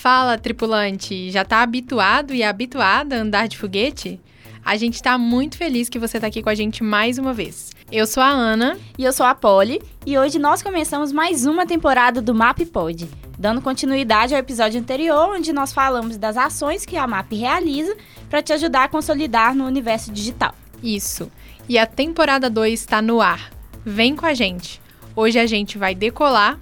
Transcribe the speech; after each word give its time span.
Fala, 0.00 0.38
tripulante! 0.38 1.30
Já 1.30 1.44
tá 1.44 1.60
habituado 1.60 2.32
e 2.32 2.42
habituada 2.42 3.16
a 3.16 3.18
andar 3.18 3.46
de 3.46 3.58
foguete? 3.58 4.18
A 4.64 4.74
gente 4.74 5.02
tá 5.02 5.18
muito 5.18 5.58
feliz 5.58 5.90
que 5.90 5.98
você 5.98 6.18
tá 6.18 6.26
aqui 6.26 6.42
com 6.42 6.48
a 6.48 6.54
gente 6.54 6.82
mais 6.82 7.18
uma 7.18 7.34
vez. 7.34 7.72
Eu 7.92 8.06
sou 8.06 8.22
a 8.22 8.30
Ana. 8.30 8.78
E 8.96 9.04
eu 9.04 9.12
sou 9.12 9.26
a 9.26 9.34
Polly. 9.34 9.82
E 10.06 10.16
hoje 10.16 10.38
nós 10.38 10.62
começamos 10.62 11.12
mais 11.12 11.44
uma 11.44 11.66
temporada 11.66 12.22
do 12.22 12.34
Map 12.34 12.60
Pod, 12.72 13.10
dando 13.38 13.60
continuidade 13.60 14.32
ao 14.32 14.40
episódio 14.40 14.80
anterior, 14.80 15.36
onde 15.36 15.52
nós 15.52 15.70
falamos 15.70 16.16
das 16.16 16.38
ações 16.38 16.86
que 16.86 16.96
a 16.96 17.06
MAP 17.06 17.34
realiza 17.34 17.94
para 18.30 18.40
te 18.40 18.54
ajudar 18.54 18.84
a 18.84 18.88
consolidar 18.88 19.54
no 19.54 19.66
universo 19.66 20.10
digital. 20.10 20.54
Isso. 20.82 21.30
E 21.68 21.76
a 21.76 21.84
temporada 21.84 22.48
2 22.48 22.72
está 22.72 23.02
no 23.02 23.20
ar. 23.20 23.50
Vem 23.84 24.16
com 24.16 24.24
a 24.24 24.32
gente. 24.32 24.80
Hoje 25.14 25.38
a 25.38 25.44
gente 25.44 25.76
vai 25.76 25.94
decolar 25.94 26.58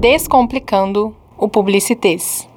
descomplicando 0.00 1.25
o 1.38 1.48
publicitês. 1.48 2.48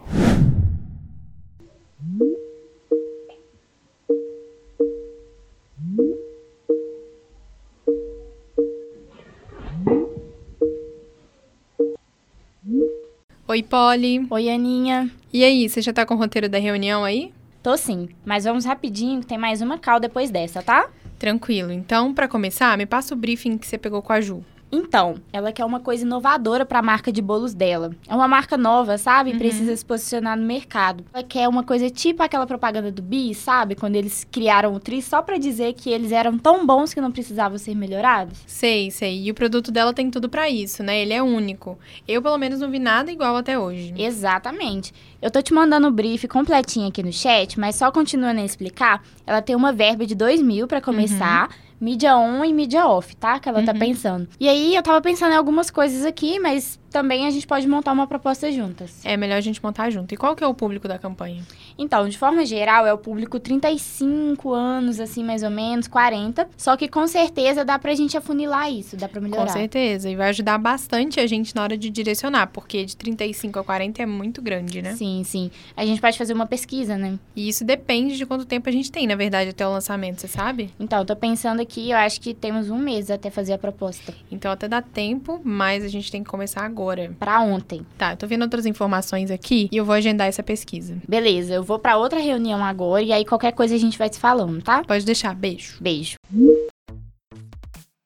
Oi, 13.47 13.63
Polly. 13.63 14.27
Oi, 14.29 14.49
Aninha. 14.49 15.09
E 15.33 15.43
aí, 15.43 15.67
você 15.67 15.81
já 15.81 15.91
tá 15.91 16.05
com 16.05 16.13
o 16.13 16.17
roteiro 16.17 16.47
da 16.47 16.59
reunião 16.59 17.03
aí? 17.03 17.33
Tô 17.63 17.75
sim, 17.75 18.07
mas 18.23 18.45
vamos 18.45 18.63
rapidinho 18.63 19.19
que 19.21 19.25
tem 19.25 19.37
mais 19.37 19.59
uma 19.61 19.77
cal 19.77 19.99
depois 19.99 20.29
dessa, 20.29 20.61
tá? 20.61 20.87
Tranquilo. 21.17 21.71
Então, 21.71 22.13
para 22.13 22.27
começar, 22.27 22.77
me 22.77 22.85
passa 22.85 23.13
o 23.13 23.17
briefing 23.17 23.57
que 23.57 23.67
você 23.67 23.77
pegou 23.77 24.01
com 24.01 24.13
a 24.13 24.21
Ju. 24.21 24.43
Então, 24.71 25.15
ela 25.33 25.51
quer 25.51 25.65
uma 25.65 25.79
coisa 25.79 26.03
inovadora 26.03 26.65
para 26.65 26.79
a 26.79 26.81
marca 26.81 27.11
de 27.11 27.21
bolos 27.21 27.53
dela. 27.53 27.91
É 28.07 28.15
uma 28.15 28.27
marca 28.27 28.57
nova, 28.57 28.97
sabe? 28.97 29.31
Uhum. 29.31 29.37
Precisa 29.37 29.75
se 29.75 29.83
posicionar 29.83 30.37
no 30.37 30.45
mercado. 30.45 31.03
Ela 31.13 31.23
quer 31.23 31.47
uma 31.47 31.63
coisa 31.63 31.89
tipo 31.89 32.21
aquela 32.21 32.45
propaganda 32.45 32.91
do 32.91 33.01
Bi, 33.01 33.33
sabe? 33.33 33.75
Quando 33.75 33.95
eles 33.95 34.27
criaram 34.31 34.73
o 34.73 34.79
Tri 34.79 35.01
só 35.01 35.21
para 35.21 35.37
dizer 35.37 35.73
que 35.73 35.89
eles 35.89 36.11
eram 36.11 36.37
tão 36.37 36.65
bons 36.65 36.93
que 36.93 37.01
não 37.01 37.11
precisavam 37.11 37.57
ser 37.57 37.75
melhorados. 37.75 38.37
Sei, 38.45 38.91
sei. 38.91 39.23
E 39.23 39.31
o 39.31 39.33
produto 39.33 39.71
dela 39.71 39.93
tem 39.93 40.11
tudo 40.11 40.29
para 40.29 40.49
isso, 40.49 40.83
né? 40.83 41.01
Ele 41.01 41.13
é 41.13 41.21
único. 41.21 41.77
Eu, 42.07 42.21
pelo 42.21 42.37
menos, 42.37 42.59
não 42.59 42.69
vi 42.69 42.79
nada 42.79 43.11
igual 43.11 43.35
até 43.35 43.57
hoje. 43.57 43.93
Exatamente. 43.97 44.93
Eu 45.21 45.29
tô 45.29 45.41
te 45.41 45.53
mandando 45.53 45.87
o 45.87 45.91
brief 45.91 46.27
completinho 46.27 46.87
aqui 46.87 47.03
no 47.03 47.11
chat, 47.11 47.59
mas 47.59 47.75
só 47.75 47.91
continuando 47.91 48.39
a 48.39 48.45
explicar, 48.45 49.03
ela 49.27 49.41
tem 49.41 49.55
uma 49.55 49.73
verba 49.73 50.05
de 50.05 50.15
2 50.15 50.41
mil 50.41 50.65
para 50.67 50.79
começar. 50.79 51.49
Mídia 51.81 52.15
on 52.17 52.43
e 52.43 52.51
mídia 52.53 52.85
off, 52.85 53.15
tá? 53.15 53.39
Que 53.39 53.47
ela 53.47 53.63
tá 53.63 53.71
Uhum. 53.71 53.79
pensando. 53.79 54.27
E 54.37 54.49
aí, 54.49 54.75
eu 54.75 54.83
tava 54.83 54.99
pensando 55.01 55.31
em 55.31 55.37
algumas 55.37 55.69
coisas 55.71 56.05
aqui, 56.05 56.37
mas 56.37 56.77
também 56.89 57.25
a 57.25 57.31
gente 57.31 57.45
pode 57.47 57.67
montar 57.67 57.91
uma 57.91 58.07
proposta 58.07 58.51
juntas. 58.51 59.05
É 59.05 59.15
melhor 59.15 59.37
a 59.37 59.41
gente 59.41 59.61
montar 59.63 59.89
junto. 59.89 60.13
E 60.13 60.17
qual 60.17 60.35
que 60.35 60.43
é 60.43 60.47
o 60.47 60.53
público 60.53 60.87
da 60.87 60.97
campanha? 60.97 61.43
Então, 61.77 62.07
de 62.09 62.17
forma 62.17 62.45
geral, 62.45 62.85
é 62.85 62.93
o 62.93 62.97
público 62.97 63.39
35 63.39 64.53
anos, 64.53 64.99
assim, 64.99 65.23
mais 65.23 65.43
ou 65.43 65.49
menos, 65.49 65.87
40. 65.87 66.49
Só 66.57 66.75
que 66.75 66.87
com 66.87 67.07
certeza 67.07 67.63
dá 67.63 67.77
pra 67.77 67.93
gente 67.95 68.17
afunilar 68.17 68.71
isso, 68.71 68.97
dá 68.97 69.07
pra 69.07 69.21
melhorar. 69.21 69.45
Com 69.45 69.53
certeza. 69.53 70.09
E 70.09 70.15
vai 70.15 70.29
ajudar 70.29 70.57
bastante 70.57 71.19
a 71.19 71.27
gente 71.27 71.55
na 71.55 71.63
hora 71.63 71.77
de 71.77 71.89
direcionar, 71.89 72.47
porque 72.47 72.83
de 72.83 72.97
35 72.97 73.59
a 73.59 73.63
40 73.63 74.01
é 74.01 74.05
muito 74.05 74.41
grande, 74.41 74.81
né? 74.81 74.95
Sim, 74.95 75.23
sim. 75.23 75.51
A 75.77 75.85
gente 75.85 76.01
pode 76.01 76.17
fazer 76.17 76.33
uma 76.33 76.45
pesquisa, 76.45 76.97
né? 76.97 77.17
E 77.35 77.47
isso 77.47 77.63
depende 77.63 78.17
de 78.17 78.25
quanto 78.25 78.45
tempo 78.45 78.67
a 78.67 78.71
gente 78.71 78.91
tem, 78.91 79.07
na 79.07 79.15
verdade, 79.15 79.51
até 79.51 79.65
o 79.67 79.71
lançamento, 79.71 80.21
você 80.21 80.27
sabe? 80.27 80.71
Então, 80.79 80.99
eu 80.99 81.05
tô 81.05 81.15
pensando 81.15 81.61
aqui, 81.61 81.91
eu 81.91 81.97
acho 81.97 82.19
que 82.19 82.33
temos 82.33 82.69
um 82.69 82.77
mês 82.77 83.11
até 83.11 83.29
fazer 83.29 83.53
a 83.53 83.57
proposta. 83.57 84.13
Então 84.31 84.51
até 84.51 84.67
dá 84.67 84.81
tempo, 84.81 85.39
mas 85.43 85.83
a 85.83 85.87
gente 85.87 86.11
tem 86.11 86.23
que 86.23 86.29
começar 86.29 86.63
agora. 86.63 86.78
Pra 87.19 87.41
ontem. 87.41 87.85
Tá, 87.97 88.13
eu 88.13 88.17
tô 88.17 88.25
vendo 88.25 88.43
outras 88.43 88.65
informações 88.65 89.29
aqui 89.29 89.67
e 89.71 89.77
eu 89.77 89.83
vou 89.83 89.93
agendar 89.95 90.27
essa 90.27 90.41
pesquisa. 90.41 90.97
Beleza, 91.07 91.53
eu 91.53 91.63
vou 91.63 91.77
pra 91.77 91.97
outra 91.97 92.19
reunião 92.19 92.63
agora 92.63 93.01
e 93.01 93.11
aí 93.11 93.25
qualquer 93.25 93.51
coisa 93.51 93.75
a 93.75 93.77
gente 93.77 93.97
vai 93.97 94.11
se 94.11 94.19
falando, 94.19 94.61
tá? 94.61 94.83
Pode 94.83 95.05
deixar, 95.05 95.35
beijo. 95.35 95.77
Beijo. 95.81 96.15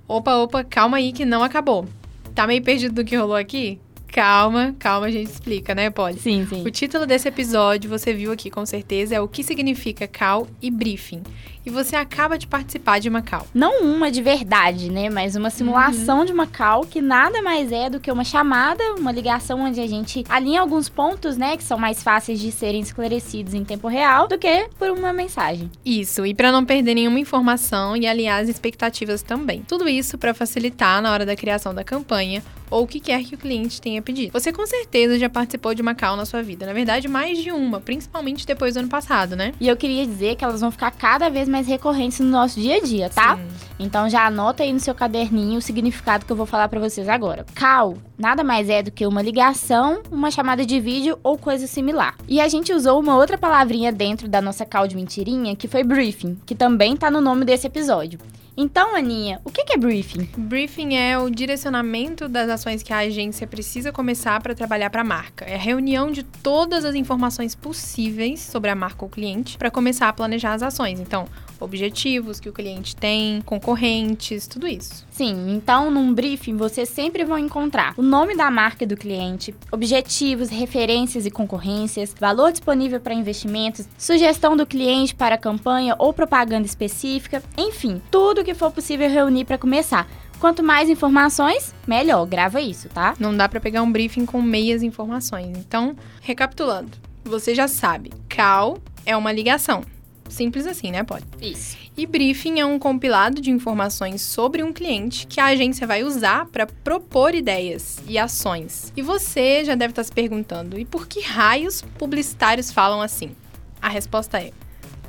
Opa, 0.08 0.36
opa, 0.38 0.64
calma 0.64 0.98
aí 0.98 1.14
que 1.14 1.26
não 1.26 1.44
acabou. 1.44 1.86
Tá 2.34 2.48
meio 2.48 2.64
perdido 2.64 2.96
do 2.96 3.06
que 3.06 3.16
rolou 3.16 3.36
aqui? 3.36 3.80
Calma, 4.14 4.76
calma, 4.78 5.08
a 5.08 5.12
gente 5.12 5.32
explica, 5.32 5.74
né, 5.74 5.90
Polly? 5.90 6.20
Sim, 6.20 6.46
sim. 6.46 6.62
O 6.64 6.70
título 6.70 7.08
desse 7.08 7.28
episódio, 7.28 7.90
você 7.90 8.14
viu 8.14 8.32
aqui 8.32 8.52
com 8.52 8.64
certeza, 8.64 9.16
é 9.16 9.20
o 9.20 9.28
que 9.28 9.44
significa 9.44 10.08
call 10.08 10.46
e 10.62 10.70
briefing. 10.70 11.24
E 11.66 11.70
você 11.72 11.96
acaba 11.96 12.38
de 12.38 12.46
participar 12.46 13.00
de 13.00 13.10
uma 13.10 13.24
call. 13.24 13.48
Não 13.56 13.82
uma 13.82 14.12
de 14.12 14.22
verdade, 14.22 14.92
né? 14.92 15.10
Mas 15.10 15.36
uma 15.36 15.50
simulação 15.50 16.26
de 16.26 16.32
uma 16.32 16.46
call 16.46 16.86
que 16.86 17.02
nada 17.02 17.42
mais 17.42 17.72
é 17.72 17.90
do 17.90 18.00
que 18.00 18.12
uma 18.12 18.24
chamada, 18.24 18.84
uma 19.00 19.12
ligação 19.12 19.62
onde 19.62 19.80
a 19.80 19.88
gente 19.88 20.24
alinha 20.30 20.62
alguns 20.62 20.90
pontos, 20.90 21.36
né? 21.36 21.58
Que 21.58 21.64
são 21.64 21.80
mais 21.80 22.04
fáceis 22.04 22.40
de 22.40 22.52
serem 22.52 22.82
esclarecidos 22.82 23.56
em 23.56 23.64
tempo 23.64 23.88
real 23.88 24.28
do 24.28 24.38
que 24.38 24.68
por 24.78 24.92
uma 24.92 25.12
mensagem. 25.12 25.72
Isso, 25.84 26.24
e 26.24 26.36
para 26.36 26.52
não 26.52 26.66
perder 26.66 26.94
nenhuma 26.94 27.20
informação 27.20 27.98
e 27.98 28.06
alinhar 28.06 28.42
as 28.42 28.50
expectativas 28.50 29.24
também. 29.24 29.64
Tudo 29.68 29.90
isso 29.90 30.20
para 30.20 30.36
facilitar 30.36 31.02
na 31.02 31.12
hora 31.12 31.26
da 31.26 31.36
criação 31.36 31.74
da 31.74 31.84
campanha 31.84 32.44
ou 32.74 32.84
o 32.84 32.88
que 32.88 33.00
quer 33.00 33.24
que 33.24 33.36
o 33.36 33.38
cliente 33.38 33.80
tenha 33.80 34.02
pedido. 34.02 34.34
Você 34.34 34.52
com 34.52 34.66
certeza 34.66 35.20
já 35.20 35.30
participou 35.30 35.76
de 35.76 35.82
uma 35.82 35.94
call 35.94 36.18
na 36.18 36.26
sua 36.26 36.42
vida, 36.42 36.66
na 36.66 36.74
verdade 36.74 37.08
mais 37.08 37.38
de 37.38 37.52
uma, 37.52 37.80
principalmente 37.80 38.48
depois 38.48 38.74
do 38.74 38.80
ano 38.80 38.90
passado, 38.90 39.36
né? 39.36 39.54
E 39.60 39.68
eu 39.68 39.78
queria 39.78 40.06
dizer 40.06 40.36
que 40.36 40.44
elas 40.44 40.62
vão 40.62 40.72
ficar 40.72 40.90
cada 40.92 41.30
vez 41.30 41.48
mais 41.48 41.68
recorrentes 41.68 42.20
no 42.20 42.28
nosso 42.28 42.60
dia 42.60 42.78
a 42.78 42.82
dia, 42.82 43.10
tá? 43.10 43.38
Sim. 43.38 43.44
Então 43.80 44.10
já 44.10 44.26
anota 44.26 44.64
aí 44.64 44.74
no 44.74 44.80
seu 44.80 44.96
caderninho 44.96 45.60
o 45.60 45.62
significado 45.62 46.26
que 46.26 46.32
eu 46.32 46.36
vou 46.36 46.46
falar 46.46 46.68
pra 46.68 46.80
vocês 46.80 47.08
agora. 47.08 47.46
Call 47.56 47.98
nada 48.18 48.44
mais 48.44 48.70
é 48.70 48.82
do 48.82 48.90
que 48.90 49.06
uma 49.06 49.22
ligação, 49.22 50.02
uma 50.10 50.32
chamada 50.32 50.66
de 50.66 50.80
vídeo 50.80 51.20
ou 51.22 51.38
coisa 51.38 51.68
similar. 51.68 52.16
E 52.28 52.40
a 52.42 52.48
gente 52.48 52.74
usou 52.74 53.00
uma 53.00 53.16
outra 53.16 53.38
palavrinha 53.38 53.92
dentro 53.92 54.28
da 54.28 54.42
nossa 54.42 54.66
call 54.66 54.88
de 54.88 54.96
mentirinha, 54.96 55.56
que 55.56 55.68
foi 55.68 55.84
briefing, 55.84 56.38
que 56.46 56.56
também 56.56 56.96
tá 56.96 57.12
no 57.12 57.22
nome 57.22 57.46
desse 57.46 57.68
episódio. 57.68 58.20
Então, 58.56 58.96
Aninha, 58.96 59.42
o 59.44 59.50
que 59.50 59.74
é 59.74 59.78
briefing? 59.78 60.30
Briefing 60.38 60.96
é 60.96 61.18
o 61.18 61.28
direcionamento 61.28 62.30
das 62.30 62.50
ações 62.50 62.84
que 62.84 62.94
a 62.94 63.00
agência 63.00 63.48
precisa 63.48 63.92
começar 63.92 64.40
para 64.42 64.54
trabalhar 64.54 64.92
para 64.92 65.02
a 65.02 65.04
marca. 65.04 65.44
É 65.46 65.56
a 65.56 65.60
reunião 65.60 66.12
de 66.12 66.22
todas 66.22 66.86
as 66.86 66.94
informações 66.94 67.56
possíveis 67.56 68.42
sobre 68.42 68.70
a 68.70 68.76
marca 68.76 69.04
ou 69.04 69.10
cliente 69.10 69.58
para 69.58 69.72
começar 69.72 70.08
a 70.08 70.14
planejar 70.14 70.54
as 70.54 70.62
ações. 70.62 71.00
Então, 71.00 71.28
objetivos 71.64 72.40
que 72.40 72.50
o 72.50 72.54
cliente 72.54 72.96
tem, 72.96 73.42
concorrentes, 73.42 74.48
tudo 74.48 74.68
isso. 74.68 75.06
Sim, 75.10 75.54
então 75.56 75.90
num 75.90 76.14
briefing 76.14 76.58
vocês 76.58 76.90
sempre 76.90 77.24
vão 77.24 77.38
encontrar 77.38 77.94
o 77.98 78.02
nome 78.02 78.36
da 78.36 78.52
marca 78.52 78.86
do 78.86 78.98
cliente, 78.98 79.56
objetivos, 79.72 80.50
referências 80.50 81.26
e 81.26 81.32
concorrências, 81.32 82.14
valor 82.20 82.52
disponível 82.52 83.00
para 83.00 83.14
investimentos, 83.14 83.88
sugestão 83.98 84.58
do 84.58 84.66
cliente 84.66 85.16
para 85.16 85.38
campanha 85.38 85.96
ou 85.98 86.14
propaganda 86.14 86.66
específica, 86.66 87.42
enfim, 87.58 88.02
tudo 88.12 88.43
que 88.44 88.54
for 88.54 88.72
possível 88.72 89.10
reunir 89.10 89.46
para 89.46 89.58
começar. 89.58 90.08
Quanto 90.40 90.62
mais 90.62 90.90
informações, 90.90 91.74
melhor. 91.88 92.26
Grava 92.26 92.60
isso, 92.60 92.90
tá? 92.90 93.14
Não 93.20 93.36
dá 93.36 93.48
para 93.48 93.60
pegar 93.60 93.82
um 93.82 93.92
briefing 93.92 94.26
com 94.26 94.42
meias 94.42 94.84
informações. 94.84 95.58
Então, 95.58 95.96
recapitulando, 96.22 96.92
você 97.24 97.56
já 97.56 97.68
sabe, 97.68 98.12
call 98.30 98.78
é 99.06 99.16
uma 99.16 99.32
ligação. 99.32 99.84
Simples 100.28 100.66
assim, 100.66 100.92
né, 100.92 101.04
pode? 101.04 101.26
Isso. 101.42 101.78
E 101.96 102.08
briefing 102.08 102.60
é 102.60 102.66
um 102.66 102.80
compilado 102.80 103.40
de 103.40 103.52
informações 103.52 104.22
sobre 104.22 104.64
um 104.64 104.74
cliente 104.74 105.28
que 105.28 105.40
a 105.40 105.46
agência 105.46 105.86
vai 105.86 106.04
usar 106.04 106.48
para 106.48 106.66
propor 106.66 107.36
ideias 107.36 108.00
e 108.08 108.18
ações. 108.18 108.92
E 108.98 109.02
você 109.02 109.64
já 109.64 109.76
deve 109.76 109.92
estar 109.92 110.04
se 110.04 110.12
perguntando: 110.12 110.80
e 110.80 110.86
por 110.86 111.08
que 111.08 111.22
raios 111.22 111.84
publicitários 112.00 112.72
falam 112.72 113.00
assim? 113.00 113.36
A 113.80 113.90
resposta 113.90 114.40
é: 114.40 114.52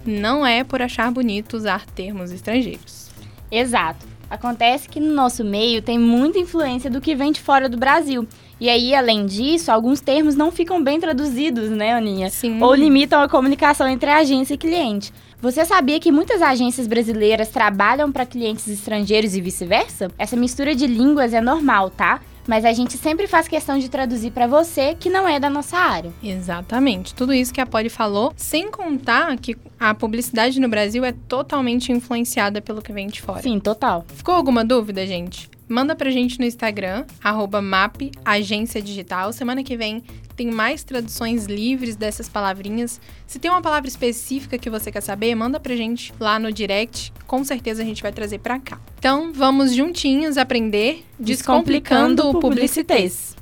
não 0.04 0.44
é 0.44 0.62
por 0.62 0.82
achar 0.82 1.10
bonito 1.10 1.56
usar 1.56 1.86
termos 1.86 2.30
estrangeiros. 2.30 3.10
Exato. 3.50 4.06
Acontece 4.28 4.88
que 4.88 4.98
no 4.98 5.14
nosso 5.14 5.44
meio 5.44 5.82
tem 5.82 5.98
muita 5.98 6.38
influência 6.38 6.90
do 6.90 7.00
que 7.00 7.14
vem 7.14 7.30
de 7.30 7.40
fora 7.40 7.68
do 7.68 7.76
Brasil. 7.76 8.26
E 8.58 8.68
aí, 8.68 8.94
além 8.94 9.26
disso, 9.26 9.70
alguns 9.70 10.00
termos 10.00 10.34
não 10.34 10.50
ficam 10.50 10.82
bem 10.82 10.98
traduzidos, 10.98 11.70
né, 11.70 11.92
Aninha? 11.92 12.30
Sim. 12.30 12.62
Ou 12.62 12.74
limitam 12.74 13.20
a 13.20 13.28
comunicação 13.28 13.86
entre 13.86 14.10
agência 14.10 14.54
e 14.54 14.58
cliente. 14.58 15.12
Você 15.40 15.64
sabia 15.64 16.00
que 16.00 16.10
muitas 16.10 16.40
agências 16.40 16.86
brasileiras 16.86 17.48
trabalham 17.48 18.10
para 18.10 18.24
clientes 18.24 18.66
estrangeiros 18.66 19.36
e 19.36 19.40
vice-versa? 19.40 20.10
Essa 20.18 20.36
mistura 20.36 20.74
de 20.74 20.86
línguas 20.86 21.34
é 21.34 21.40
normal, 21.40 21.90
tá? 21.90 22.20
Mas 22.46 22.64
a 22.64 22.72
gente 22.72 22.96
sempre 22.98 23.26
faz 23.26 23.48
questão 23.48 23.78
de 23.78 23.88
traduzir 23.88 24.30
para 24.30 24.46
você 24.46 24.94
que 24.94 25.08
não 25.08 25.26
é 25.26 25.40
da 25.40 25.48
nossa 25.48 25.76
área. 25.76 26.12
Exatamente. 26.22 27.14
Tudo 27.14 27.32
isso 27.32 27.52
que 27.52 27.60
a 27.60 27.66
Polly 27.66 27.88
falou, 27.88 28.32
sem 28.36 28.70
contar 28.70 29.36
que 29.38 29.56
a 29.78 29.94
publicidade 29.94 30.60
no 30.60 30.68
Brasil 30.68 31.04
é 31.04 31.12
totalmente 31.12 31.92
influenciada 31.92 32.60
pelo 32.60 32.82
que 32.82 32.92
vem 32.92 33.06
de 33.06 33.20
fora. 33.22 33.42
Sim, 33.42 33.58
total. 33.58 34.04
Ficou 34.14 34.34
alguma 34.34 34.64
dúvida, 34.64 35.06
gente? 35.06 35.53
Manda 35.68 35.96
pra 35.96 36.10
gente 36.10 36.38
no 36.38 36.44
Instagram, 36.44 37.04
arroba 37.22 37.62
map 37.62 38.10
agência 38.24 38.82
digital. 38.82 39.32
Semana 39.32 39.62
que 39.62 39.76
vem 39.76 40.02
tem 40.36 40.50
mais 40.50 40.82
traduções 40.82 41.46
livres 41.46 41.96
dessas 41.96 42.28
palavrinhas. 42.28 43.00
Se 43.26 43.38
tem 43.38 43.50
uma 43.50 43.62
palavra 43.62 43.88
específica 43.88 44.58
que 44.58 44.68
você 44.68 44.90
quer 44.90 45.00
saber, 45.00 45.34
manda 45.34 45.58
pra 45.60 45.74
gente 45.76 46.12
lá 46.18 46.38
no 46.38 46.52
direct. 46.52 47.12
Com 47.26 47.44
certeza 47.44 47.82
a 47.82 47.84
gente 47.84 48.02
vai 48.02 48.12
trazer 48.12 48.38
pra 48.38 48.58
cá. 48.58 48.78
Então, 48.98 49.32
vamos 49.32 49.72
juntinhos 49.72 50.36
aprender 50.36 51.04
Descomplicando 51.18 52.28
o 52.28 52.40
Publicitês. 52.40 53.36